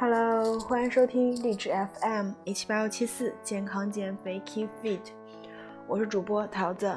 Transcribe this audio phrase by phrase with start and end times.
[0.00, 1.70] Hello，欢迎收听励志
[2.00, 5.00] FM 一七八幺七四健康减肥 Keep Fit，
[5.86, 6.90] 我是主播桃子。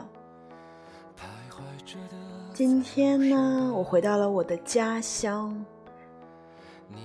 [2.54, 5.66] 今天呢，我回到了我的家乡，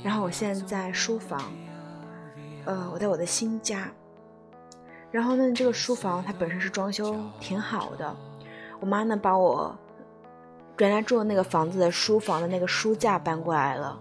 [0.05, 1.43] 然后我现在在书房，
[2.65, 3.91] 呃，我在我的新家。
[5.11, 8.17] 然后呢，这个书房它本身是装修挺好的，
[8.79, 9.77] 我妈呢把我
[10.79, 14.01] 原来住的那个房子的书房的那个书架搬过来了。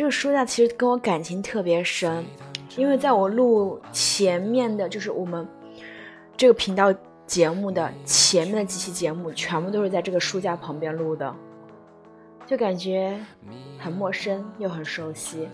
[0.00, 2.24] 这个书架其实跟我感情特别深，
[2.74, 5.46] 因为在我录前面的，就是我们
[6.38, 6.90] 这个频道
[7.26, 11.36] 节目的前面的几期节目，全部都是在这个书架旁边录的，
[12.46, 13.14] 就感觉
[13.78, 15.46] 很陌生又很熟悉。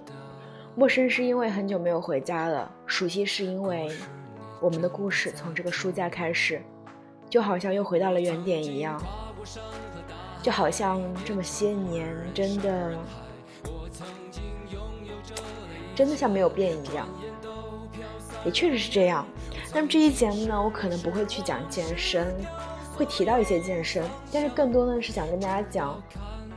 [0.76, 3.90] 陌生是因为很久没有回家了，熟悉是因为。
[4.60, 6.62] 我们的故事从这个书架开始，
[7.28, 9.02] 就好像又回到了原点一样，
[10.40, 12.96] 就好像这么些年真的，
[15.96, 17.08] 真的像没有变一样，
[18.44, 19.26] 也确实是这样。
[19.74, 22.32] 那么这一节目呢，我可能不会去讲健身，
[22.94, 26.00] 会提到一些健身，但是更多呢是想跟大家讲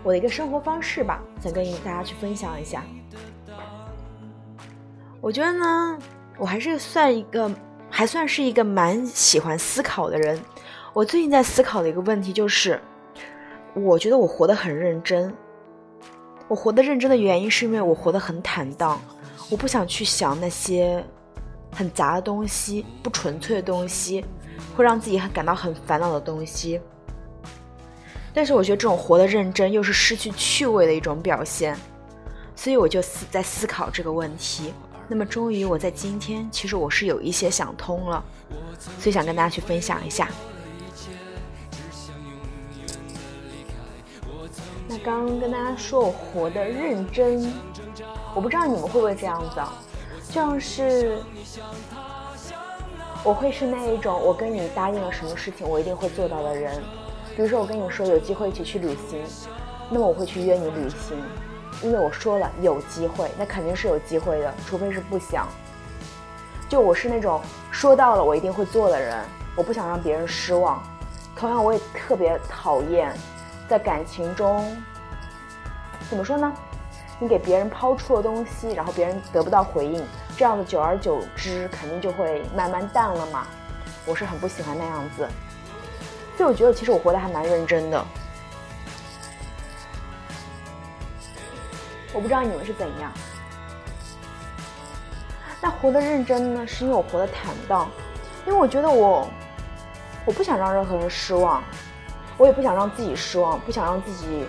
[0.04, 2.84] 我的一个生活方式吧，想跟大家去分享一下。
[5.20, 5.98] 我觉得呢，
[6.38, 7.50] 我还是算一个。
[7.92, 10.40] 还算是一个蛮喜欢思考的人。
[10.94, 12.80] 我最近在思考的一个问题就是，
[13.74, 15.34] 我觉得我活得很认真。
[16.48, 19.02] 我活得认真的原因是因为我活得很坦荡，
[19.50, 21.04] 我不想去想那些
[21.72, 24.24] 很杂的东西、不纯粹的东西，
[24.76, 26.80] 会让自己很感到很烦恼的东西。
[28.32, 31.76] 但是我觉得这种活得认真又是失去趣味的一种表现，
[32.56, 34.72] 所以我就思在思考这个问题。
[35.08, 38.24] 那么，终于我在今天，其实我是有一些想通了，
[39.00, 40.30] 所以想跟大家去分享一下。
[44.88, 47.52] 那刚刚跟大家说我活得认真，
[48.36, 49.62] 我不知道你们会不会这样子，
[50.28, 51.18] 就像是
[53.24, 56.82] 我会是那一种，我跟你答应了什么事情，我一定会做到的人。
[57.36, 59.24] 比如说，我跟你说有机会一起去旅行，
[59.90, 61.18] 那么我会去约你旅行。
[61.82, 65.48] 因为我说了有机会，那肯定是有机会的，除非是不想。
[66.68, 69.18] 就我是那种说到了我一定会做的人，
[69.56, 70.84] 我不想让别人失望。
[71.36, 73.16] 同样，我也特别讨厌
[73.70, 74.78] 在感情中，
[76.10, 76.54] 怎么说呢？
[77.20, 80.02] 你给别人抛出了东西，然后别人得不到回应，
[80.38, 83.46] 这样的久而久之肯定就会慢慢淡了嘛。
[84.06, 85.28] 我是很不喜欢那样子，
[86.38, 88.04] 所以我觉得其实我活得还蛮认真的。
[92.14, 93.12] 我不知道你们是怎样。
[95.62, 97.90] 那活得认真呢，是因为我活得坦荡，
[98.48, 99.28] 因为我觉得我，
[100.26, 101.62] 我不想让任何人失望，
[102.38, 104.46] 我也不想让自己失望，不想让自己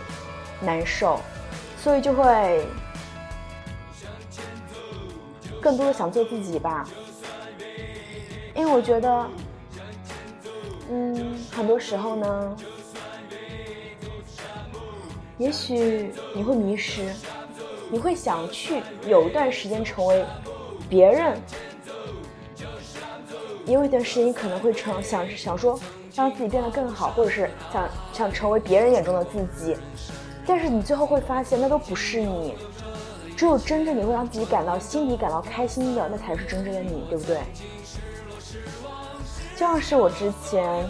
[0.60, 1.20] 难受，
[1.83, 2.65] 所以就会
[5.61, 6.87] 更多的想做自己吧。
[8.55, 9.27] 因为我觉得，
[10.91, 12.57] 嗯，很多时候呢，
[15.39, 17.11] 也许你会迷失。
[17.93, 20.25] 你会想去有一段时间成为
[20.89, 21.37] 别人，
[23.67, 25.77] 也有一段时间你可能会成想想说
[26.15, 29.77] 让自己变得更好，或者是想想成为别人眼中的自己，
[30.50, 32.56] 但是你最后会发现那都不是你，
[33.37, 37.38] 只有真正你会让自己感到心底感到开心的，那才是真正的你，对不对？
[39.55, 40.84] 就像是我之前，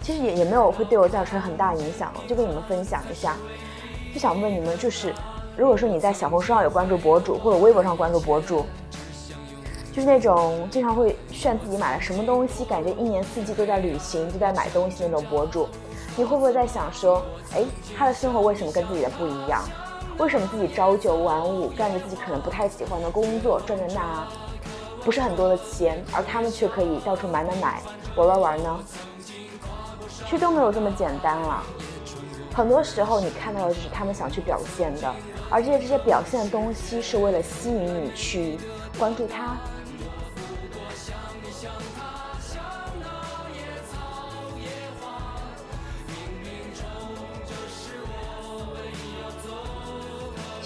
[0.00, 3.36] 其实也也没有会对我造成很大影响，就跟你们分享一下。
[4.14, 5.12] 就想问你们，就是
[5.54, 8.64] 如果说你在小红书上有关注博主，或者微博上关注博主，
[9.92, 15.68] 就是那种经常会炫自己买了什么东西，感觉一年四季都在旅行，都在买东西那种博主，
[16.16, 17.22] 你会不会在想说，
[17.54, 17.64] 哎，
[17.96, 19.62] 他的生活为什么跟自己的不一样？
[20.18, 24.26] 为什么自己朝九晚五，干着自己可能不太喜欢的工作，赚着那
[25.02, 27.82] 不是很多的钱，而他们却可以到处买买买，
[28.14, 28.78] 玩玩玩呢？
[30.26, 31.62] 其实都没有这么简单了。
[32.54, 35.10] 很多时候，你看到的就是他们想去表现的，
[35.48, 38.58] 而这些这些表现的东西是为了吸引你去
[38.98, 39.56] 关注他。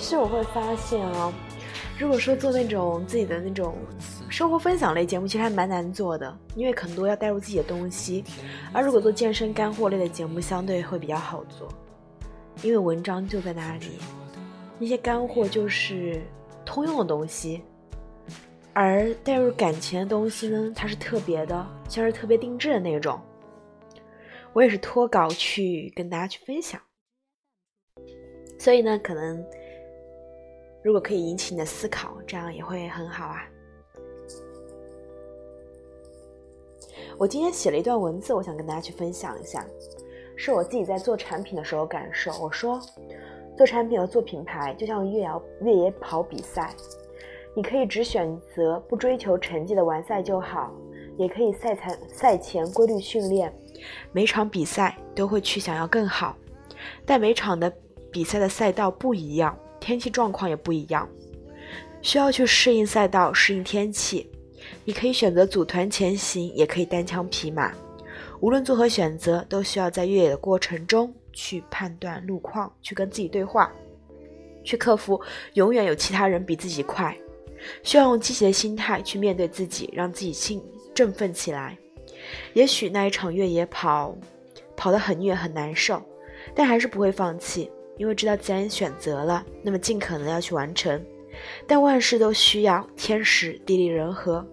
[0.06, 1.32] 其实我会发现啊，
[1.99, 3.75] 如果说做那种自己的那种
[4.29, 8.23] 生活分享类节目，其实还蛮难做的，因为很多要带入自己的东西。
[8.73, 11.69] 而如果做健身干货类的节目，相对会比较好做。
[12.62, 13.99] 因为文章就在那里，
[14.79, 16.23] 那些干货就是
[16.64, 17.61] 通用的东西，
[18.75, 23.20] 而带入感情的东西呢，它是特别的，像是特别定制的那种。
[24.52, 26.81] 我也是脱稿去跟大家去分享，
[28.56, 29.44] 所以呢，可能
[30.87, 33.43] 如果可以引起你的思考，这样也会很好啊。
[37.19, 39.67] 我今天写了一段文字，我想跟大家去分享一下，
[40.37, 42.31] 是我自己在做产品的时候感受。
[42.41, 42.81] 我说，
[43.56, 45.31] 做产品和做品牌就像越野
[45.62, 46.73] 越野跑比赛，
[47.56, 50.73] 你可以只选择不追求成绩的完赛就好，
[51.19, 53.53] 也可以赛前赛前规律训练，
[54.12, 56.37] 每场比赛都会去想要更好，
[57.05, 57.77] 但每场的
[58.12, 59.59] 比赛的赛道不一样。
[59.87, 61.09] 天气状况也不一样，
[62.03, 64.29] 需要去适应赛道、适应天气。
[64.85, 67.73] 你可以选择组团前行，也可以单枪匹马。
[68.41, 73.73] 无论做何选择，都需要在越野的过程中去判断路况，去跟自己对话，
[74.65, 75.21] 去克服
[75.55, 77.17] 永远有其他人比自己快。
[77.85, 80.61] 需要用积极的心态去面对自己，让自己兴
[80.97, 81.79] 振奋起来。
[82.55, 84.19] 也许那一场越野跑
[84.77, 86.03] 跑得很虐很难受，
[86.56, 87.71] 但还是不会放弃。
[87.96, 91.04] 因为知道既然选择了，那么尽可能要去完成。
[91.66, 94.46] 但万事都需要天时地利人和，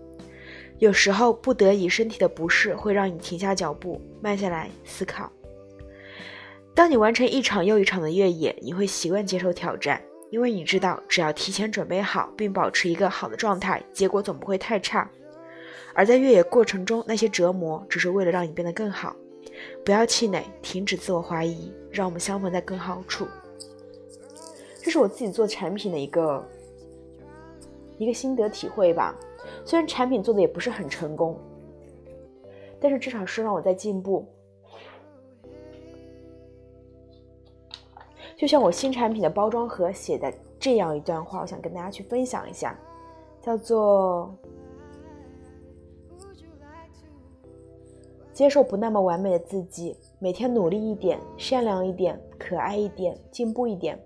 [0.80, 5.31] 有时候不得已身体的不适会让你停下脚步，慢下来思考。
[6.75, 15.10] 当你完成一场又一场的越野，你会习惯接受挑战，因为你知道只要提前准备好，并保持一个好的状态，结果总不会太差。
[15.94, 19.16] 而在越野过程中，那些折磨只是为了让你变得更好。
[19.86, 23.28] 不要气馁，停止自我怀疑，让我们相逢在更好处。
[24.81, 26.44] 这是我自己做产品的一个
[27.98, 29.16] 一个心得体会吧。
[29.63, 31.38] 虽然产品做的也不是很成功，
[32.80, 34.25] 但是至少是让我在进步。
[38.36, 42.78] 就像我新产品的包装盒写的这样一段话，我想跟大家去分享一下，
[43.42, 44.36] 叫做。
[48.34, 54.02] 接受不那么完美的自己，每天努力一点，善良一点，可爱一点，进步一点，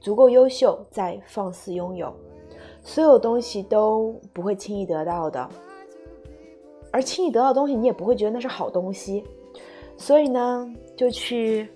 [0.00, 2.12] 足够优秀，再放肆拥有。
[2.82, 5.48] 所有东西都不会轻易得到的，
[6.90, 9.22] 而轻易得到的东西，你也不会觉得那是好东西。
[9.96, 11.68] 所以呢，就去，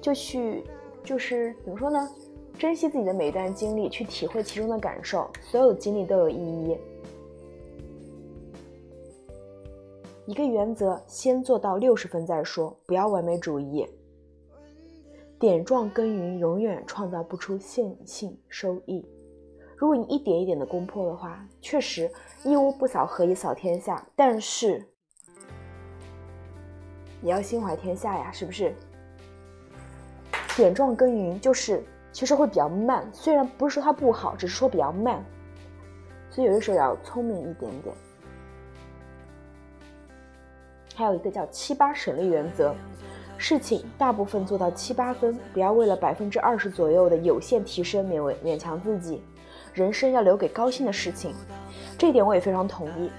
[0.00, 0.64] 就去，
[1.04, 2.08] 就是怎么说呢？
[2.58, 5.30] 珍惜自己的每一段经历，去体会其中的感受。
[5.40, 6.76] 所有的经历都有意义。
[10.26, 13.86] 一个原则：先做到六十分再说，不要完美主义。
[15.38, 19.06] 点状耕耘永远创造不出线性收益。
[19.76, 22.10] 如果你一点一点的攻破的话，确实
[22.44, 24.04] 一屋不扫何以扫天下？
[24.16, 24.84] 但是
[27.22, 28.74] 也要心怀天下呀，是不是？
[30.56, 31.84] 点状耕耘就是。
[32.12, 35.24] 其实会比较慢，虽然不是说它不好，只是说比较慢，
[36.30, 37.94] 所以有的时候要聪明一点点。
[40.94, 42.74] 还有一个叫七八省力原则，
[43.36, 49.22] 事情大部分做到七八分，不要为了百分之二十左右的有限提升勉为勉强自己。
[49.74, 51.32] 人生要留给高兴的事情，
[51.96, 53.10] 这一点我也非常同意。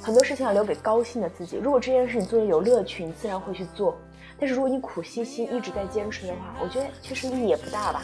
[0.00, 3.96] 很多事情要留给高兴的自己，如果这件事情做的有乐趣，你自然会去做。
[4.38, 8.02] 但是如果你苦兮兮一直在坚持的话，我觉得其实意义也不大吧，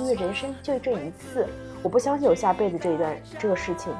[0.00, 1.46] 因为人生就这一次，
[1.82, 3.92] 我不相信有下辈子这一段这个事情。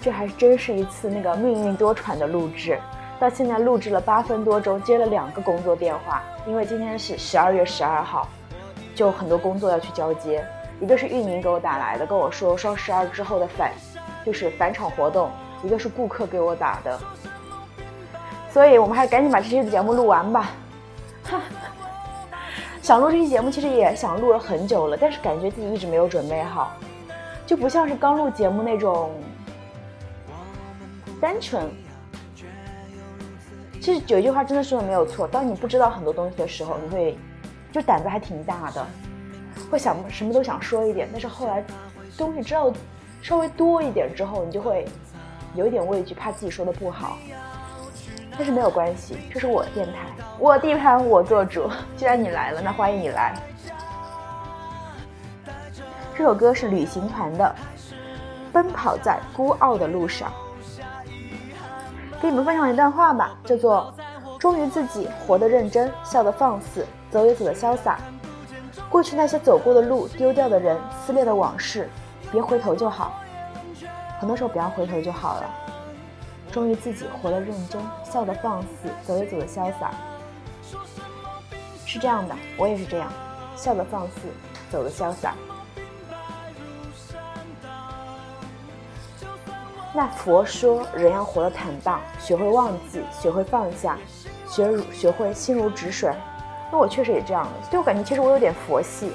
[0.00, 2.76] 这还真是一次那个命运多舛的录制。
[3.22, 8.26] 到现在录制了八分多钟，接了两个工作电话，因为今天是十二月十二号，
[8.96, 10.44] 就很多工作要去交接。
[10.80, 13.70] 一个是运营给我打来的，跟我说双十二之后的返，
[14.26, 15.28] 就是返场活动；
[15.62, 16.98] 一个是顾客给我打的，
[18.50, 20.50] 所以我们还是赶紧把这期节目录完吧。
[21.22, 21.40] 哈，
[22.82, 26.72] 想录这期节目，其实也想录了很久了，但是感觉自己一直没有准备好，
[27.46, 29.12] 就不像是刚录节目那种
[31.20, 31.70] 单纯。
[33.82, 37.18] 其实有一句话真的说的没有错，当你不知道很多东西的时候，你会
[37.72, 38.86] 就胆子还挺大的，
[39.68, 41.08] 会想什么都想说一点。
[41.10, 41.64] 但是后来
[42.16, 42.72] 东西知道
[43.22, 44.86] 稍微多一点之后，你就会
[45.56, 47.18] 有一点畏惧，怕自己说的不好。
[48.36, 50.06] 但是没有关系，这是我的电台，
[50.38, 51.68] 我地盘我做主。
[51.96, 53.34] 既然你来了，那欢迎你来。
[56.16, 57.52] 这首歌是旅行团的
[58.52, 60.30] 《奔跑在孤傲的路上》。
[62.22, 63.92] 给你们分享一段话吧，叫做
[64.38, 67.98] “忠于自己，活得认真，笑得放肆，走也走得潇洒。
[68.88, 71.90] 过去那些走过的路，丢掉的人，撕裂的往事，
[72.30, 73.20] 别回头就好。
[74.20, 75.50] 很多时候不要回头就好了。
[76.52, 79.90] 忠于自己，活得认真，笑得放肆，走也走得潇洒。
[81.84, 83.12] 是这样的，我也是这样，
[83.56, 84.20] 笑得放肆，
[84.70, 85.34] 走得潇洒。
[89.94, 93.98] 那佛说，人要活得坦荡，学会忘记，学会放下，
[94.48, 96.10] 学学会心如止水。
[96.70, 99.12] 那我确实也这样的，所以我感觉其实我有点佛系，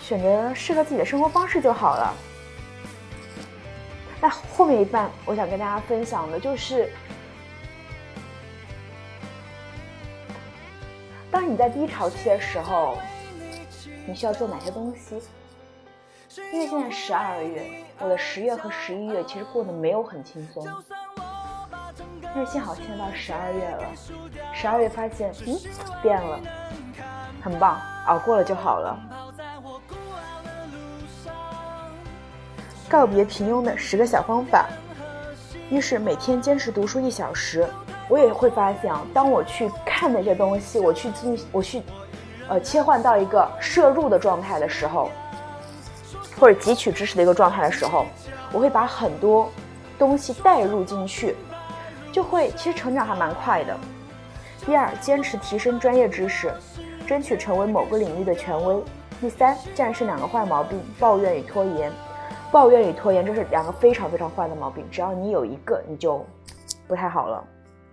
[0.00, 2.14] 选择适合自己的生活方式就好了。
[4.18, 6.90] 那后面一半，我想跟大家分享的就是，
[11.30, 12.96] 当你在低潮期的时候，
[14.06, 15.20] 你需要做哪些东西？
[16.52, 20.66] 因为现在十二月，我的十月和十一月其实过得没有很轻松，
[22.22, 23.84] 但是幸好现在到十二月了，
[24.52, 25.58] 十二月发现，嗯，
[26.02, 26.38] 变了，
[27.42, 28.98] 很棒，熬过了就好了。
[32.88, 34.66] 告别平庸的十个小方法，
[35.70, 37.66] 一是每天坚持读书一小时。
[38.08, 41.82] 我也会发现啊，当我去看那些东西，我去进，我去，
[42.48, 45.10] 呃，切换到一个摄入的状态的时候。
[46.38, 48.06] 或者汲取知识的一个状态的时候，
[48.52, 49.50] 我会把很多
[49.98, 51.34] 东西带入进去，
[52.12, 53.76] 就会其实成长还蛮快的。
[54.64, 56.52] 第二，坚持提升专业知识，
[57.06, 58.82] 争取成为某个领域的权威。
[59.20, 61.90] 第三，战胜两个坏毛病：抱怨与拖延。
[62.52, 66.24] 抱怨与拖延这是两个非常非常坏的毛病，只要你有一个，你就
[66.86, 67.42] 不太好了。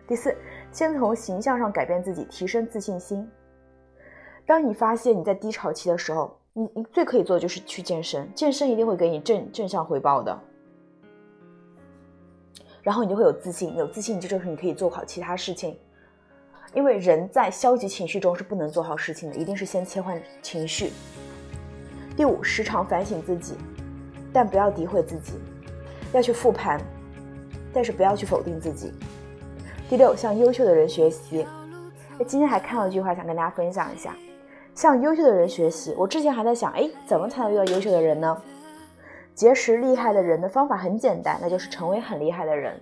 [0.08, 0.36] 第四，
[0.72, 3.30] 先从形象上改变自己，提升自信心。
[4.46, 10.39] 当你发现你在低潮期的时候，你你最可以做的就是去健身，健身一定会给你正正向回报的，
[12.83, 15.75] 然后你就会有自信，有自信这就是你可以做好其他事情，
[16.75, 20.91] 因为人在消极情绪中是不能做好事情的，一定是先切换情绪。
[22.15, 23.55] 第五，时常反省自己，
[24.31, 25.33] 但不要诋毁自己，
[26.13, 26.79] 要去复盘，
[27.74, 28.93] 但是不要去否定自己。
[29.89, 31.48] 第六，向优秀的人学习。
[32.19, 34.15] 哎，今天还看到一句话，想跟大家分享一下。
[34.75, 35.94] 向优秀的人学习。
[35.98, 38.42] 我之前还在想，哎，怎么才能遇到优秀的人呢？
[39.36, 42.80] 结识厉害的人的方法很简单，那就是成为很厉害的人。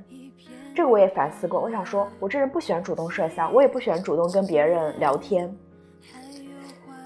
[0.75, 1.59] 这个我也反思过。
[1.61, 5.53] 我想说，我这人不喜欢主动社交，我也不喜欢主动跟别人聊天，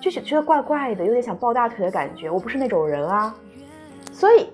[0.01, 2.30] 就是觉得怪怪的，有点想抱大腿的感觉。
[2.30, 3.36] 我不是那种人啊。
[4.12, 4.50] 所以，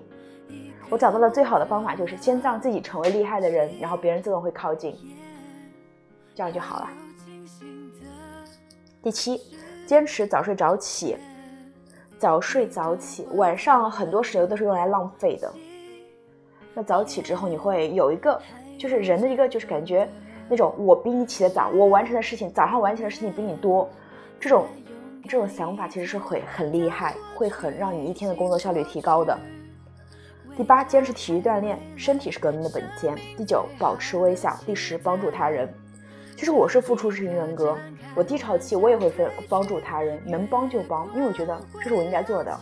[0.89, 4.93] 我找到了最好的方法，就是先让自己成为厉害的人，然后别人自动会靠近，
[6.35, 6.89] 这样就好了。
[9.01, 9.39] 第七。
[9.91, 11.17] 坚持早睡早起，
[12.17, 15.51] 早睡早起，晚上很多时候都是用来浪费的。
[16.73, 18.41] 那早起之后，你会有一个，
[18.79, 20.07] 就是人的一个，就是感觉
[20.47, 23.89] 那种我比你起的早，我完成的事情，早上完成的事情比你多，
[24.39, 24.65] 这种
[25.27, 29.37] 这种想法其实是会很厉害，会很让你一天的工作效率提高的。
[30.55, 33.13] 第八，坚持体育锻炼，身体是革命的本钱。
[33.35, 34.57] 第九，保持微笑。
[34.65, 35.67] 第十，帮助他人。
[36.41, 37.77] 其实我是付出型人格，
[38.15, 42.59] 我低潮期我也会分帮助他人，能帮就帮，因为我觉得这是我应该做的。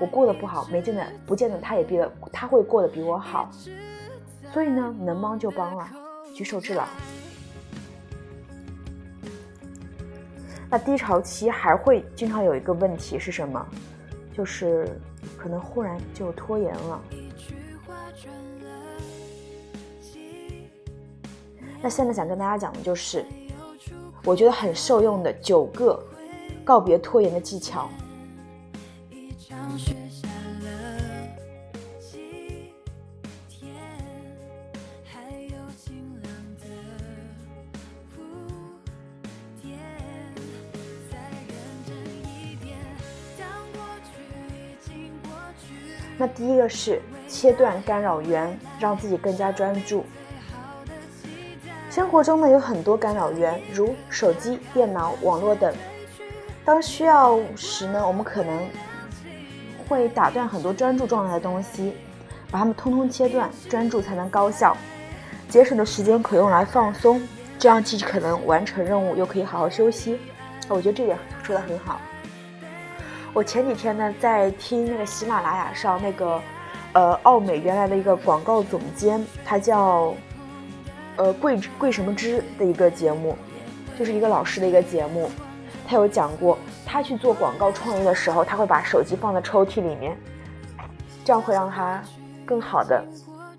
[0.00, 2.00] 我过得不好，没见得不见得他也比
[2.32, 3.50] 他会过得比我好，
[4.54, 5.86] 所以呢，能帮就帮了，
[6.34, 6.86] 举手之劳。
[10.70, 13.68] 那低潮期还会经常有一个问题是什么？
[14.34, 14.88] 就是
[15.36, 17.02] 可能忽然就拖延了。
[21.84, 23.26] 那现在想跟大家讲的就是，
[24.24, 26.02] 我觉得很受用的九个
[26.64, 27.90] 告别拖延的技巧。
[46.16, 50.02] 那第一个是切断干扰源，让自己更加专注。
[51.94, 55.72] 生活中呢有很多干扰源，如手机、电脑、网络等。
[56.64, 58.66] 当需要时呢，我们可能
[59.86, 61.94] 会打断很多专注状态的东西，
[62.50, 64.76] 把它们通通切断，专注才能高效。
[65.48, 67.22] 节省的时间可用来放松，
[67.60, 70.18] 这样既可能完成任务，又可以好好休息。
[70.68, 72.00] 我觉得这点说的很好。
[73.32, 76.40] 我前几天呢在听那个喜马拉雅上那个，
[76.92, 80.12] 呃，奥美原来的一个广告总监，他叫。
[81.16, 83.36] 呃，贵贵什么之的一个节目，
[83.98, 85.30] 就是一个老师的一个节目，
[85.86, 90.16] 他有讲过，他去做广告创意的时候，他会把手机放在抽屉里面，
[91.24, 92.02] 这样会让他
[92.44, 93.04] 更好的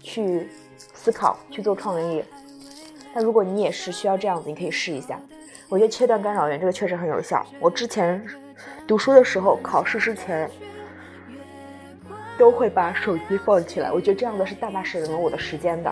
[0.01, 2.23] 去思考，去做创意。
[3.13, 5.17] 那如果你也是需要这样子，你可以试一下。
[5.69, 7.45] 我觉得切断干扰源这个确实很有效。
[7.59, 8.23] 我之前
[8.85, 10.51] 读书的时候，考试之前
[12.37, 15.91] 都会把手机放起来，我觉得这样的是大大省了我的时间的。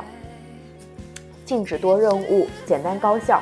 [1.45, 3.41] 禁止多任务，简单高效。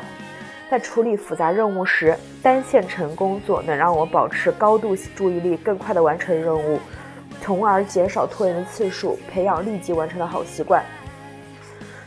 [0.69, 6.79] 在处理复杂任务时，单线程工作能让我保持高度注意力，更快地完成任务，
[7.41, 10.83] 从而减少拖延的次数，培养立即完成的好习惯。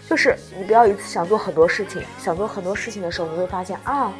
[0.08, 4.12] 就是你不要一次想做很多事情，想做很多事情的时候，你会发现啊，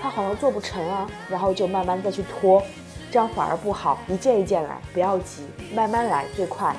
[0.00, 2.62] 它好像做不成啊，然后就慢慢再去拖，
[3.10, 3.98] 这样反而不好。
[4.06, 6.74] 一件一件来，不要急，慢慢来最快。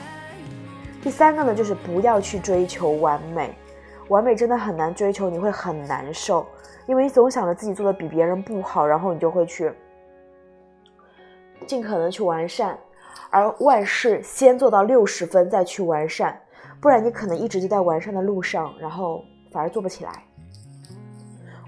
[1.02, 3.54] 第三个呢，就是不要去追求完美，
[4.10, 6.46] 完美真的很难追求，你会很难受，
[6.86, 9.72] 因为你总想着自己做的比别人不好，然后你就会去
[11.66, 12.78] 尽可能去完善，
[13.30, 16.42] 而万事先做到六十分再去完善，
[16.82, 20.12] 不然你可能一直就在完善的路上，然后反而做不起来。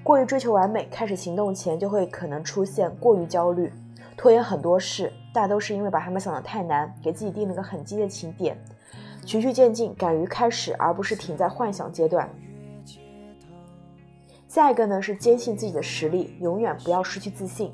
[0.03, 3.71] 过于追求完美，开始行动前就会可能出现过于焦虑，
[4.17, 8.57] 拖延很多事，大都是因为把他们想得太难，给自己定了个很低的起点。
[9.25, 12.29] 循序渐进，敢于开始，而不是停在幻想阶段。
[14.47, 17.71] 下一个呢是坚信自己的实力，永远不要失去自信。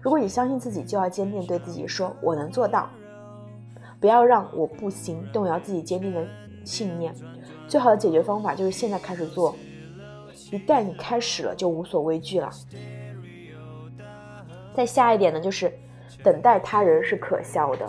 [0.00, 2.90] 如果你相信自己，就要坚定对自己说：“我能做到。”
[4.00, 6.26] 不要让我不行动摇自己坚定的
[6.64, 7.14] 信念。
[7.68, 9.54] 最好的解决方法就是现在开始做。
[10.50, 12.50] 一旦你开始了，就无所畏惧了。
[14.74, 15.72] 再下一点呢，就是
[16.24, 17.86] 等待他人是可笑的。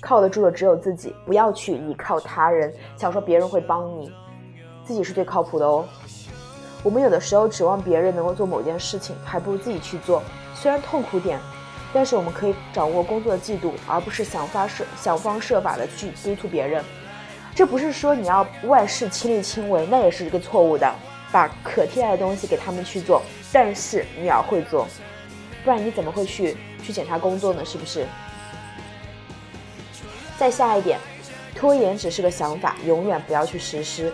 [0.00, 4.12] 靠得住的只有自己，不要去依靠他人，想说别人会帮你，
[4.84, 5.84] 自己是最靠谱的哦。
[6.82, 10.22] 我们有的时候指望别人能够做某件事情，还不如自己去做。
[10.54, 11.38] 虽然痛苦点，
[11.92, 16.84] 但是我们可以掌握工作的进度，而不是想方设想方设法的去督促别人。
[17.54, 20.94] 这不是说你要万事亲力亲为，那也是一个错误的。
[21.30, 23.20] 把可替代的东西给他们去做，
[23.52, 24.86] 但是你要会做，
[25.62, 27.62] 不然你怎么会去去检查工作呢？
[27.66, 28.06] 是不是？
[30.38, 31.00] 再下一点，
[31.52, 34.12] 拖延只是个想法，永远不要去实施。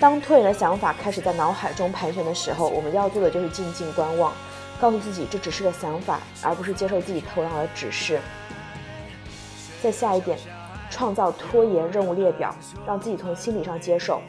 [0.00, 4.32] 当拖延的想法开始在脑海中盘旋的时候，我们要做的就是静静观望，
[4.80, 8.18] 告诉自己这只是个想法，而不是接受自己头脑的指示。
[9.82, 10.38] 再下一点，
[10.88, 14.22] 创造拖延任务列表，让自己从心理上接受，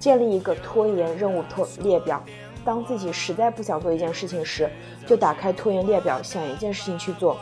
[0.00, 2.20] 建立一个拖延任务拖列表。
[2.64, 4.68] 当自己实在不想做一件事情时，
[5.06, 7.38] 就打开拖延列表，想一件事情去做，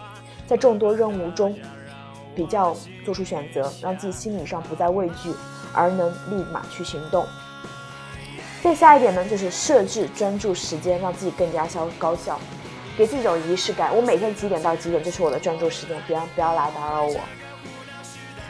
[0.47, 1.57] 在众多任务中。
[2.35, 5.33] 比较做出选择，让自己心理上不再畏惧，
[5.73, 7.27] 而能立马去行动。
[8.63, 12.41] 再下一点呢，就是设置专注时间，让自己更加效高效，
[12.97, 13.95] 给自己一种仪式感。
[13.95, 17.21] 我每天几点到几点就是我的专注时间，别不要来打扰我。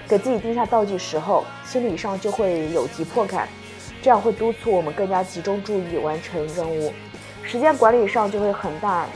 [0.07, 3.49] 给自己定下倒计时后，心理上就会有急迫感，
[4.03, 6.93] 这样会督促我们更加集中注意完成任务。
[7.43, 9.07] 时间管理上就会很大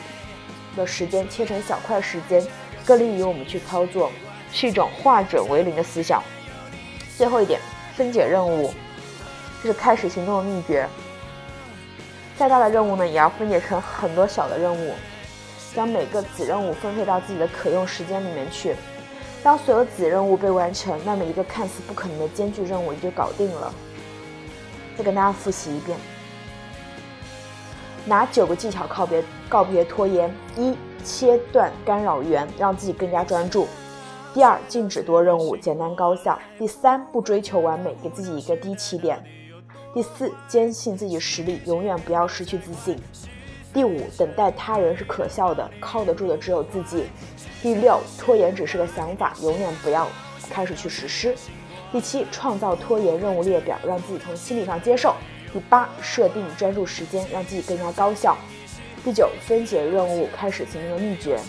[0.76, 2.44] 的时间切成小块时间，
[2.84, 4.10] 更利于我们去操作。
[4.52, 6.22] 是一种化整为零的思想。
[7.16, 7.60] 最后一点，
[7.96, 8.72] 分解任务，
[9.62, 10.88] 这是开始行动的秘诀。
[12.36, 14.94] 再大的任务呢，也要分解成很多小的任务，
[15.74, 18.76] 将每个子任务分配到自己的可用时间里面去。
[19.42, 23.72] 当所有子任务被完成，那么一个看似不可能的艰巨任务也就搞定了。
[24.96, 25.98] 再跟大家复习一遍：
[28.04, 30.32] 哪九个技巧告别告别拖延？
[30.56, 33.68] 一、切断干扰源，让自己更加专注。
[34.34, 36.38] 第二，禁止多任务，简单高效。
[36.58, 39.18] 第三，不追求完美，给自己一个低起点。
[39.94, 42.96] 第四，坚信自己实力，永远不要失去自信。
[43.72, 47.04] 第五，等待他人是可笑的，靠得住的只有自己。
[47.62, 50.06] 第六，拖延只是个想法，永远不要
[50.50, 51.34] 开始去实施。
[51.90, 55.14] 第七，创造拖延任务列表，让自己从心理上接受。
[55.54, 58.36] 第八，设定专注时间，让自己更加高效。
[59.02, 61.40] 第九，分解任务，开始行动的秘诀。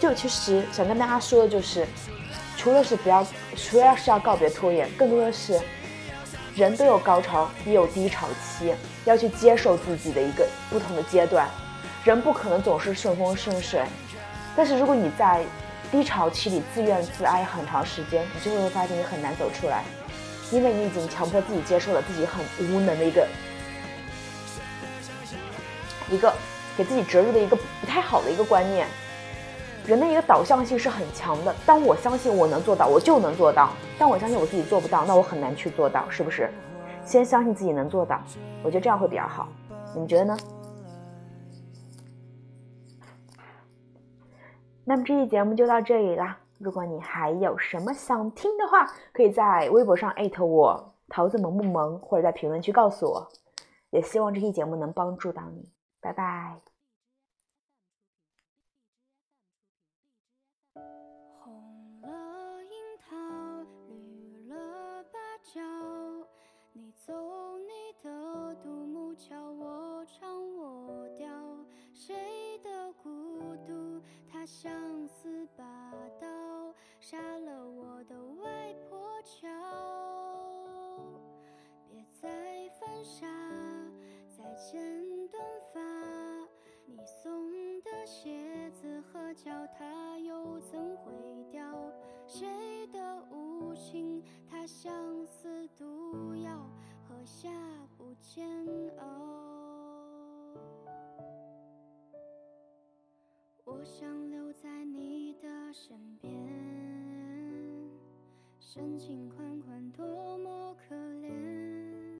[0.00, 1.86] 就其实想跟大家说的就是，
[2.56, 3.26] 除了是不要，
[3.56, 5.58] 除了是要告别拖延，更多的是，
[6.54, 11.48] 人都有高潮，也有低潮期，要去接受自己的一个不同的阶段。
[12.04, 13.82] 人不可能总是顺风顺水，
[14.54, 15.42] 但是如果你在
[15.90, 19.84] 低潮期里自怨自哀很长时间，你就会发现你很难走出来，
[20.50, 23.26] 因为你已经强迫自己接受了自己很无能的一个
[26.10, 26.30] 一个
[26.76, 28.86] 给自己植入的一个不太好的一个观念。
[29.86, 31.54] 人的一个导向性是很强的。
[31.66, 33.68] 当我相信我能做到，我就能做到；
[33.98, 36.50] 当我相信我自己做不到，那我很难去做到，是不是？
[37.04, 38.18] 先相信自己能做到，
[38.62, 39.46] 我觉得这样会比较好。
[39.92, 40.36] 你们觉得呢？
[44.86, 46.38] 那么这期节目就到这里啦。
[46.58, 53.28] 如果你还有什么想听的话，可以在微博上艾特我桃子萌不萌，或者在评论区告诉我。
[53.90, 55.68] 也希望这期节目能帮助到你。
[56.00, 56.73] 拜拜。
[67.06, 67.12] 走
[67.58, 71.28] 你的独木桥我唱我调。
[71.92, 72.14] 谁
[108.74, 109.73] 深情款款。